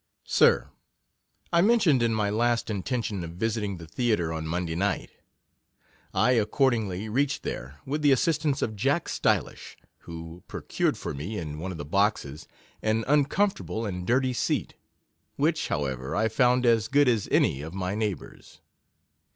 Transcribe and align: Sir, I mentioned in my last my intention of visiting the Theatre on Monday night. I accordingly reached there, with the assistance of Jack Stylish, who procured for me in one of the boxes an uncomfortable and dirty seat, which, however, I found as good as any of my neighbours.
Sir, 0.25 0.69
I 1.53 1.61
mentioned 1.61 2.01
in 2.01 2.11
my 2.11 2.31
last 2.31 2.69
my 2.69 2.75
intention 2.77 3.23
of 3.23 3.33
visiting 3.33 3.77
the 3.77 3.85
Theatre 3.85 4.33
on 4.33 4.47
Monday 4.47 4.73
night. 4.73 5.11
I 6.11 6.31
accordingly 6.31 7.07
reached 7.07 7.43
there, 7.43 7.79
with 7.85 8.01
the 8.01 8.11
assistance 8.11 8.63
of 8.63 8.75
Jack 8.75 9.07
Stylish, 9.07 9.77
who 9.99 10.41
procured 10.47 10.97
for 10.97 11.13
me 11.13 11.37
in 11.37 11.59
one 11.59 11.71
of 11.71 11.77
the 11.77 11.85
boxes 11.85 12.47
an 12.81 13.03
uncomfortable 13.07 13.85
and 13.85 14.07
dirty 14.07 14.33
seat, 14.33 14.73
which, 15.35 15.67
however, 15.67 16.15
I 16.15 16.29
found 16.29 16.65
as 16.65 16.87
good 16.87 17.07
as 17.07 17.29
any 17.31 17.61
of 17.61 17.75
my 17.75 17.93
neighbours. 17.93 18.59